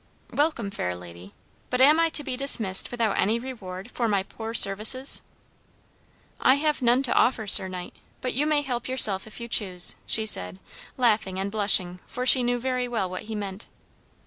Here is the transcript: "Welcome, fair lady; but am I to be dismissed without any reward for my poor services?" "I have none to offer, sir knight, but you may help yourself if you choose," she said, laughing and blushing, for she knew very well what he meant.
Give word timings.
"Welcome, 0.33 0.71
fair 0.71 0.95
lady; 0.95 1.35
but 1.69 1.79
am 1.79 1.99
I 1.99 2.09
to 2.09 2.23
be 2.23 2.35
dismissed 2.35 2.89
without 2.89 3.19
any 3.19 3.37
reward 3.37 3.91
for 3.91 4.07
my 4.07 4.23
poor 4.23 4.55
services?" 4.55 5.21
"I 6.41 6.55
have 6.55 6.81
none 6.81 7.03
to 7.03 7.13
offer, 7.13 7.45
sir 7.45 7.67
knight, 7.67 7.93
but 8.19 8.33
you 8.33 8.47
may 8.47 8.63
help 8.63 8.87
yourself 8.87 9.27
if 9.27 9.39
you 9.39 9.47
choose," 9.47 9.97
she 10.07 10.25
said, 10.25 10.57
laughing 10.97 11.37
and 11.39 11.51
blushing, 11.51 11.99
for 12.07 12.25
she 12.25 12.41
knew 12.41 12.59
very 12.59 12.87
well 12.87 13.07
what 13.07 13.25
he 13.29 13.35
meant. 13.35 13.67